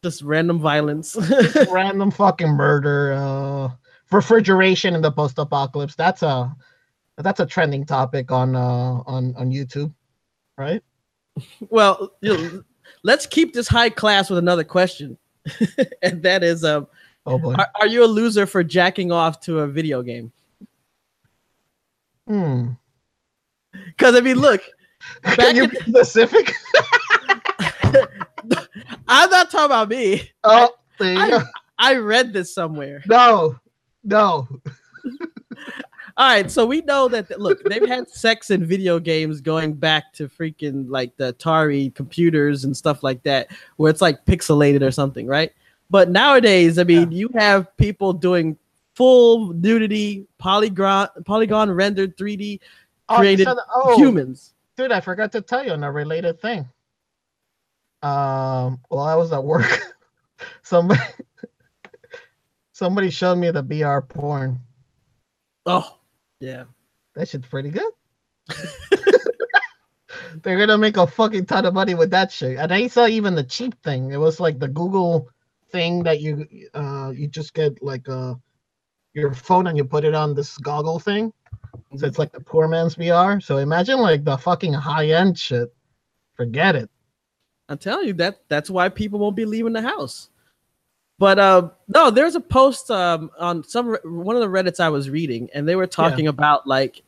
[0.04, 1.17] just random violence.
[1.71, 3.69] random fucking murder, uh,
[4.12, 5.95] refrigeration in the post-apocalypse.
[5.95, 6.56] That's a
[7.17, 9.93] that's a trending topic on uh, on on YouTube,
[10.58, 10.84] right?
[11.69, 12.11] Well,
[13.03, 15.17] let's keep this high class with another question,
[16.01, 16.87] and that is, um,
[17.25, 17.53] Oh boy.
[17.53, 20.31] are, are you a loser for jacking off to a video game?
[22.27, 22.69] Hmm.
[23.87, 24.61] Because I mean, look,
[25.23, 26.53] Can you be specific?
[29.07, 30.29] I'm not talking about me.
[30.43, 31.43] Oh, you I-
[31.81, 33.01] I read this somewhere.
[33.07, 33.57] No,
[34.03, 34.47] no.
[36.19, 40.12] All right, so we know that look, they've had sex in video games going back
[40.15, 44.91] to freaking like the Atari computers and stuff like that, where it's like pixelated or
[44.91, 45.53] something, right?
[45.89, 48.58] But nowadays, I mean, you have people doing
[48.95, 52.60] full nudity, polygon, polygon rendered 3D
[53.08, 54.55] Oh, created the- oh, humans.
[54.75, 56.67] dude, I forgot to tell you on a related thing.
[58.03, 59.65] Um, well, I was at work.
[60.63, 60.99] somebody,
[62.73, 64.60] somebody showed me the VR porn.
[65.65, 65.95] Oh,
[66.39, 66.65] yeah.
[67.15, 67.91] That shit's pretty good.
[70.43, 72.58] They're gonna make a fucking ton of money with that shit.
[72.58, 74.12] And I saw even the cheap thing.
[74.12, 75.30] It was like the Google
[75.71, 78.34] thing that you uh you just get like uh
[79.13, 81.34] your phone and you put it on this goggle thing.
[81.97, 83.41] So it's like the poor man's VR.
[83.41, 85.73] So imagine like the fucking high end shit.
[86.36, 86.89] Forget it.
[87.67, 90.30] I'm telling you that that's why people won't be leaving the house.
[91.19, 95.10] But uh, no, there's a post um, on some one of the Reddits I was
[95.10, 97.03] reading, and they were talking about like,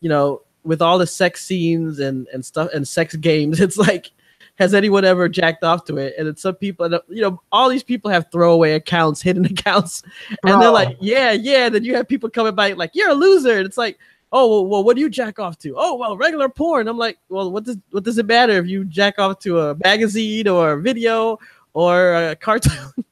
[0.00, 4.10] you know, with all the sex scenes and and stuff and sex games, it's like,
[4.54, 6.14] has anyone ever jacked off to it?
[6.18, 10.02] And it's some people, and, you know, all these people have throwaway accounts, hidden accounts,
[10.42, 11.68] and they're like, yeah, yeah.
[11.68, 13.98] Then you have people coming by like, you're a loser, and it's like.
[14.30, 15.74] Oh well, well, what do you jack off to?
[15.78, 16.86] Oh well, regular porn.
[16.86, 19.74] I'm like, well, what does what does it matter if you jack off to a
[19.76, 21.38] magazine or a video
[21.72, 22.92] or a cartoon?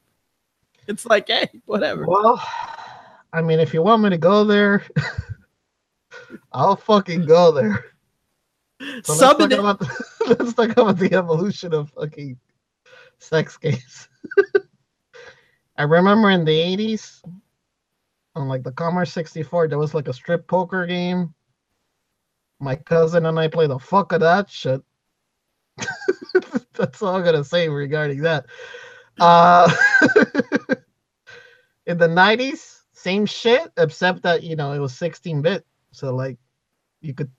[0.89, 2.05] it's like, hey, whatever.
[2.07, 2.41] Well,
[3.33, 4.83] I mean, if you want me to go there,
[6.53, 7.85] I'll fucking go there.
[9.03, 10.05] So let's, talk about the,
[10.39, 12.37] let's talk about the evolution of fucking
[13.17, 14.07] sex games.
[15.77, 17.21] I remember in the 80s,
[18.35, 21.33] on like the Commodore 64, there was like a strip poker game.
[22.59, 24.81] My cousin and I played the fuck of that shit.
[26.73, 28.45] That's all I'm gonna say regarding that.
[29.19, 29.71] Uh,
[31.85, 35.65] in the 90s, same shit, except that you know it was 16 bit.
[35.91, 36.37] So like
[37.01, 37.31] you could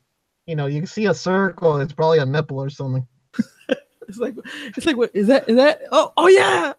[0.48, 3.06] you know, you can see a circle, it's probably a nipple or something.
[4.08, 4.34] It's like
[4.74, 5.50] it's like what is that?
[5.50, 5.82] Is that?
[5.92, 6.72] Oh oh yeah,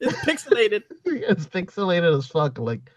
[0.00, 0.82] it's pixelated.
[1.06, 2.90] it's pixelated as fuck, like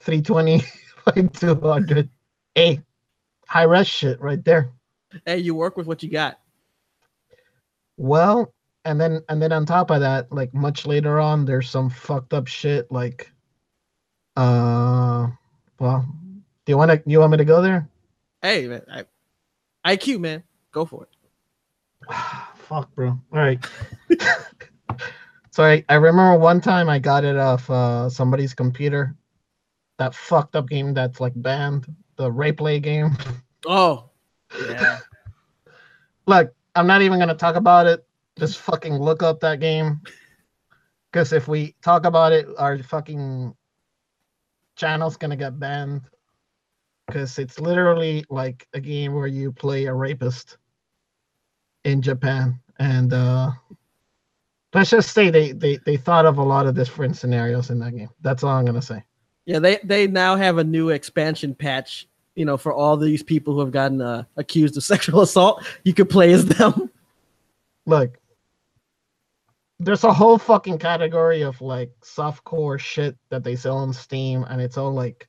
[0.00, 0.62] 320
[1.06, 2.10] by 200.
[2.54, 2.82] Hey,
[3.48, 4.72] high res shit right there.
[5.24, 6.38] hey, you work with what you got.
[7.96, 8.52] Well,
[8.86, 12.32] and then and then on top of that, like much later on, there's some fucked
[12.32, 13.30] up shit like
[14.36, 15.26] uh
[15.78, 16.06] well,
[16.64, 17.88] do you wanna you want me to go there?
[18.40, 18.82] Hey man,
[19.84, 22.14] I, IQ man, go for it.
[22.54, 23.08] Fuck bro.
[23.08, 23.64] All right.
[25.50, 29.16] so I, I remember one time I got it off uh somebody's computer.
[29.98, 33.16] That fucked up game that's like banned, the RapeLay game.
[33.66, 34.10] Oh
[34.70, 35.00] yeah,
[36.26, 38.06] Look, I'm not even gonna talk about it.
[38.38, 40.00] Just fucking look up that game.
[41.10, 43.54] Because if we talk about it, our fucking
[44.76, 46.02] channel's gonna get banned.
[47.06, 50.58] Because it's literally like a game where you play a rapist
[51.84, 52.60] in Japan.
[52.78, 53.52] And uh
[54.74, 57.96] let's just say they, they they thought of a lot of different scenarios in that
[57.96, 58.10] game.
[58.20, 59.02] That's all I'm gonna say.
[59.46, 59.60] yeah.
[59.60, 62.06] They they now have a new expansion patch.
[62.34, 65.94] You know, for all these people who have gotten uh, accused of sexual assault, you
[65.94, 66.90] could play as them.
[67.86, 68.18] Look,
[69.78, 74.60] there's a whole fucking category of like softcore shit that they sell on Steam, and
[74.60, 75.28] it's all like,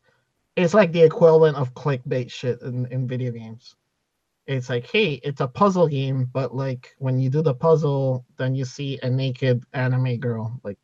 [0.55, 3.75] it's like the equivalent of clickbait shit in, in video games.
[4.47, 8.55] It's like, hey, it's a puzzle game, but like when you do the puzzle, then
[8.55, 10.59] you see a naked anime girl.
[10.63, 10.77] Like,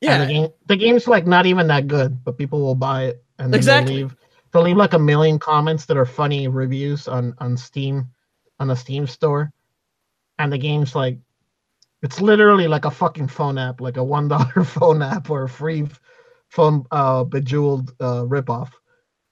[0.00, 3.24] Yeah, the game, the game's like not even that good, but people will buy it,
[3.38, 3.94] and Exactly.
[3.94, 4.16] they'll leave,
[4.52, 8.08] they'll leave like a million comments that are funny reviews on on Steam,
[8.58, 9.52] on the Steam store,
[10.38, 11.18] and the game's like,
[12.02, 15.48] it's literally like a fucking phone app, like a one dollar phone app or a
[15.48, 15.86] free
[16.48, 18.70] phone uh bejeweled uh ripoff,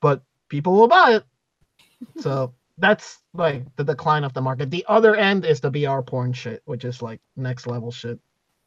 [0.00, 1.24] but people will buy it,
[2.22, 4.70] so that's like the decline of the market.
[4.70, 8.18] The other end is the VR porn shit, which is like next level shit.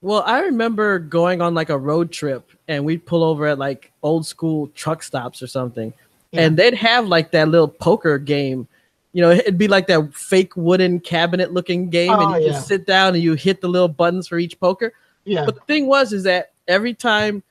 [0.01, 3.91] Well, I remember going on like a road trip and we'd pull over at like
[4.03, 5.93] old school truck stops or something.
[6.33, 8.67] And they'd have like that little poker game.
[9.13, 12.11] You know, it'd be like that fake wooden cabinet looking game.
[12.11, 12.53] Oh, and you yeah.
[12.53, 14.93] just sit down and you hit the little buttons for each poker.
[15.23, 17.43] Yeah, But the thing was, is that every time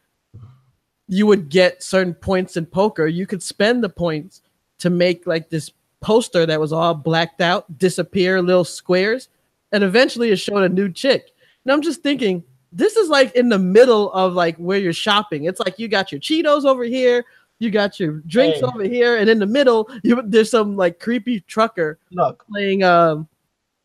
[1.08, 4.42] you would get certain points in poker, you could spend the points
[4.78, 5.70] to make like this
[6.00, 9.28] poster that was all blacked out disappear little squares.
[9.70, 11.30] And eventually it showed a new chick.
[11.64, 15.44] And I'm just thinking, this is like in the middle of like where you're shopping.
[15.44, 17.24] It's like you got your Cheetos over here,
[17.62, 18.66] you got your drinks Hey.
[18.66, 23.28] over here, and in the middle, you there's some like creepy trucker look, playing um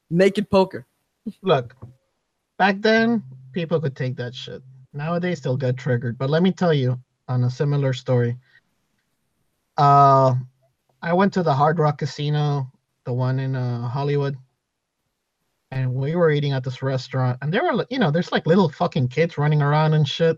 [0.10, 0.86] naked poker.
[1.42, 1.76] look.
[2.58, 4.64] Back then, people could take that shit.
[4.94, 6.18] Nowadays, they'll get triggered.
[6.18, 8.36] But let me tell you, on a similar story.
[9.78, 10.34] Uh,
[11.04, 12.72] I went to the Hard Rock Casino,
[13.06, 14.36] the one in uh, Hollywood,
[15.70, 18.70] and we were eating at this restaurant, and there were, you know, there's like little
[18.70, 20.38] fucking kids running around and shit.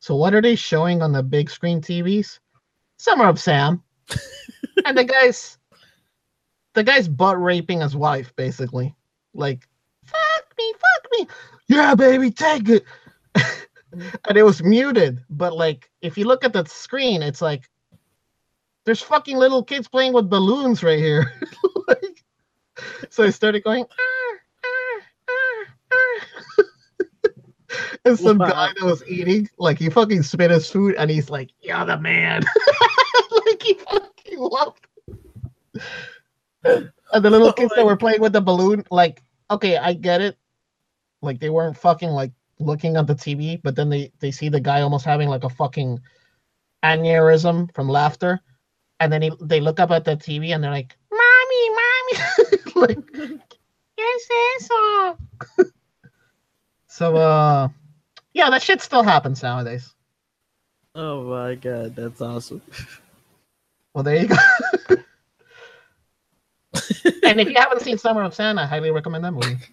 [0.00, 2.38] So what are they showing on the big screen TVs?
[2.96, 3.82] Summer of Sam,
[4.84, 5.58] and the guys,
[6.74, 8.94] the guy's butt raping his wife, basically.
[9.34, 9.68] Like,
[10.04, 11.26] fuck me, fuck me,
[11.68, 12.84] yeah, baby, take it.
[14.28, 17.68] and it was muted, but like, if you look at the screen, it's like
[18.84, 21.32] there's fucking little kids playing with balloons right here.
[21.88, 22.24] like,
[23.10, 25.32] so I started going, "Ah, ah, ah."
[28.04, 28.46] And some Wow.
[28.46, 31.98] guy that was eating, like he fucking spit his food and he's like, You're the
[31.98, 32.42] man.
[33.46, 34.86] like he fucking loved
[36.64, 36.92] it.
[37.12, 40.20] And the little Oh kids that were playing with the balloon, like, okay, I get
[40.20, 40.36] it.
[41.20, 44.60] Like they weren't fucking like looking at the TV, but then they they see the
[44.60, 46.00] guy almost having like a fucking
[46.84, 48.40] aneurysm from laughter,
[49.00, 52.98] and then he, they look up at the TV and they're like, "Mommy, mommy," like,
[53.98, 55.18] "Yes, eso."
[56.88, 57.68] so, uh,
[58.34, 59.94] yeah, that shit still happens nowadays.
[60.94, 62.62] Oh my god, that's awesome.
[63.94, 64.36] Well, there you go.
[67.24, 69.56] and if you haven't seen Summer of Sam, I highly recommend that movie.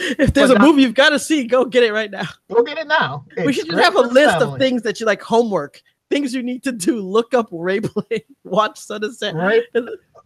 [0.00, 2.28] If there's But a movie you've got to see, go get it right now.
[2.52, 3.24] Go get it now.
[3.44, 6.62] we should just have a list of things that you like homework, things you need
[6.64, 7.00] to do.
[7.00, 9.36] Look up RapeLay, watch Son of Sam.
[9.36, 9.62] Right?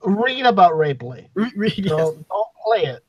[0.03, 1.29] Read about RapeLay.
[1.35, 1.89] Re- re- yes.
[1.89, 3.03] Don't, don't play it.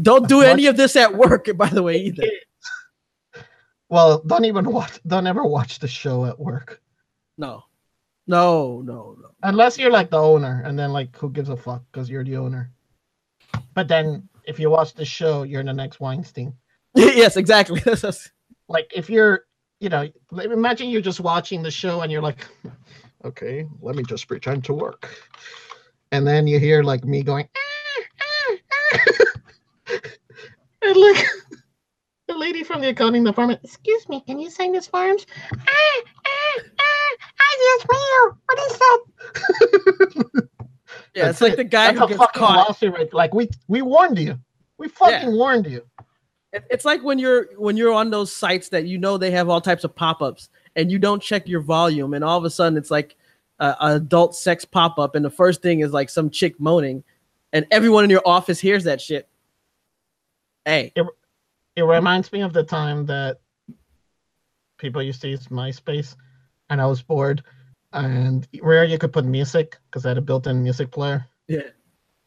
[0.00, 2.26] Don't do Watch- any of this at work, by the way, either.
[3.92, 4.98] Well, don't even watch.
[5.06, 6.80] Don't ever watch the show at work
[7.36, 7.64] No,
[8.26, 9.28] no, no, no.
[9.42, 12.38] unless you're like the owner, and then like who gives a fuck because you're the
[12.38, 12.70] owner.
[13.74, 16.54] But then if you watch the show, you're the next Weinstein.
[16.94, 17.82] yes, exactly.
[18.68, 19.44] Like if you're,
[19.80, 22.46] you know, imagine you're just watching the show and you're like,
[23.26, 25.10] okay, let me just pretend to work,
[26.12, 28.56] and then you hear like me going, "Ah, ah,
[29.88, 29.98] ah."
[30.82, 31.26] and like
[32.42, 35.26] lady from the accounting department, excuse me, can you sign this forms?
[35.52, 35.56] Ah,
[36.26, 38.38] ah, ah, ah, yes, ma'am.
[38.46, 40.48] What is that?
[41.14, 41.56] yeah, it's like it.
[41.56, 42.68] the guy That's who a gets fucking caught.
[42.68, 43.14] lawsuit, right?
[43.14, 44.38] Like we we warned you.
[44.78, 45.82] We fucking warned you.
[46.52, 49.60] It's like when you're when you're on those sites that you know they have all
[49.60, 52.90] types of pop-ups and you don't check your volume and all of a sudden it's
[52.90, 53.16] like
[53.60, 57.04] a, a adult sex pop-up and the first thing is like some chick moaning
[57.54, 59.28] and everyone in your office hears that shit.
[60.66, 61.06] Hey, It
[61.76, 63.38] reminds me of the time that
[64.78, 66.16] people used to use MySpace,
[66.68, 67.42] and I was bored,
[67.92, 71.26] and where you could put music because I had a built-in music player.
[71.48, 71.70] yeah.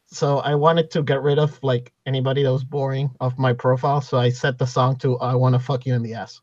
[0.08, 4.00] So I wanted to get rid of like anybody that was boring off my profile.
[4.00, 6.40] So I set the song to "I Want to Fuck You in the Ass."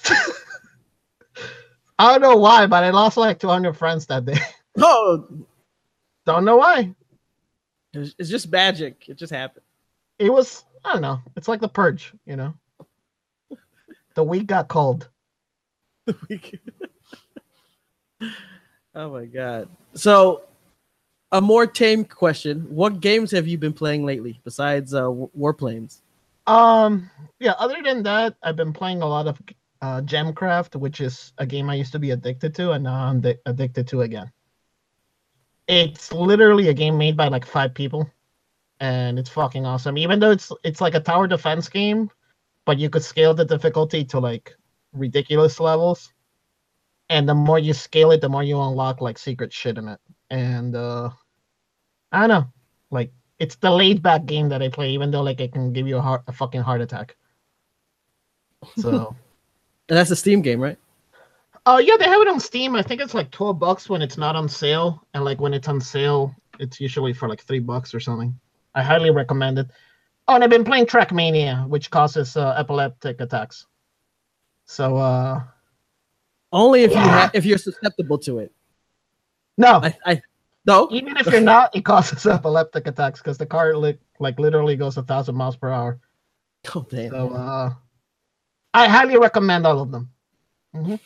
[1.98, 4.38] I don't know why, but I lost like 200 friends that day.
[4.80, 5.26] Oh,
[6.24, 6.94] don't know why.
[7.92, 9.08] it's just magic.
[9.08, 9.64] It just happened.
[10.20, 11.20] It was I don't know.
[11.36, 12.54] It's like the purge, you know.
[14.14, 15.08] The week got cold.
[16.06, 16.60] The week.
[18.94, 19.68] oh my god.
[19.94, 20.42] So,
[21.30, 26.00] a more tame question: What games have you been playing lately besides uh, Wa- Warplanes?
[26.46, 27.52] Um, yeah.
[27.58, 29.38] Other than that, I've been playing a lot of
[29.82, 33.20] uh, Gemcraft, which is a game I used to be addicted to, and now I'm
[33.20, 34.32] di- addicted to again.
[35.68, 38.10] It's literally a game made by like five people,
[38.80, 39.98] and it's fucking awesome.
[39.98, 42.10] Even though it's it's like a tower defense game,
[42.64, 44.54] but you could scale the difficulty to like
[44.92, 46.12] ridiculous levels,
[47.10, 50.00] and the more you scale it, the more you unlock like secret shit in it.
[50.30, 51.10] And uh,
[52.12, 52.52] I don't know,
[52.90, 55.86] like it's the laid back game that I play, even though like it can give
[55.86, 57.16] you a heart a fucking heart attack.
[58.76, 59.14] So
[59.88, 60.76] And that's a Steam game, right?
[61.64, 62.74] Oh yeah, they have it on Steam.
[62.74, 65.68] I think it's like twelve bucks when it's not on sale, and like when it's
[65.68, 68.38] on sale, it's usually for like three bucks or something.
[68.78, 69.66] I highly recommend it.
[70.28, 73.66] Oh, and I've been playing Trackmania, which causes uh, epileptic attacks.
[74.66, 75.42] So uh
[76.52, 77.08] Only if you Yeah.
[77.26, 78.52] ha- if you're susceptible to it.
[79.56, 80.22] no, I, I
[80.66, 80.88] no.
[80.92, 84.96] even if you're not, it causes epileptic attacks because the car li- like literally goes
[84.98, 85.98] a thousand miles per hour.
[86.74, 87.10] Oh damn.
[87.10, 87.72] So uh
[88.74, 90.10] I highly recommend all of them.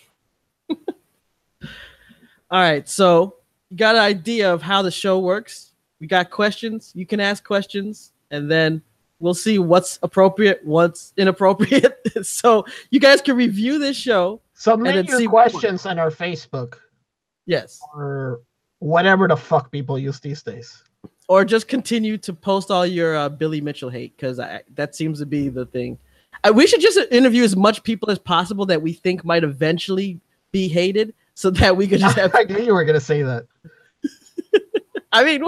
[2.51, 3.37] All right, so
[3.71, 5.72] you got an idea of how the show works.
[6.03, 6.91] We got questions.
[6.97, 8.83] You can ask questions, and then
[9.21, 11.97] we'll see what's appropriate, what's inappropriate.
[12.27, 14.41] so you guys can review this show.
[14.53, 16.79] Submit your questions on our Facebook
[17.47, 17.81] Yes.
[17.95, 18.41] or
[18.81, 20.83] whatever the fuck people use these days.
[21.29, 25.27] Or just continue to post all your uh, Billy Mitchell hate because that seems to
[25.27, 26.01] be the thing.
[26.43, 30.19] Uh, we should just interview as much people as possible that we think might eventually
[30.51, 33.47] be hated so that we could just have I knew you were gonna say that.
[35.13, 35.43] I mean,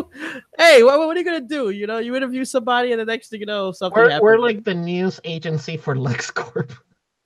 [0.59, 1.71] hey, what, what are you gonna do?
[1.71, 4.23] You know, you interview somebody, and the next thing you know, something We're, happens.
[4.23, 6.71] we're like the news agency for LexCorp.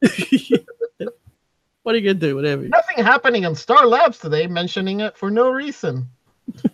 [1.82, 2.36] what are you gonna do?
[2.36, 2.68] Whatever.
[2.68, 6.09] Nothing happening on Star Labs today, mentioning it for no reason.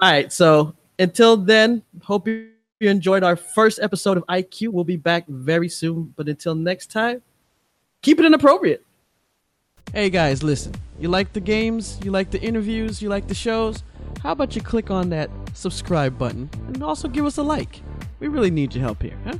[0.02, 0.32] right.
[0.32, 2.48] So until then, hope you
[2.80, 4.68] enjoyed our first episode of IQ.
[4.68, 6.14] We'll be back very soon.
[6.16, 7.20] But until next time,
[8.00, 8.85] keep it inappropriate.
[9.92, 10.74] Hey guys, listen.
[10.98, 11.98] You like the games?
[12.02, 13.00] You like the interviews?
[13.00, 13.82] You like the shows?
[14.22, 17.80] How about you click on that subscribe button and also give us a like?
[18.20, 19.38] We really need your help here, huh?